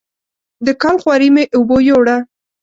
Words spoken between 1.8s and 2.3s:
یووړه.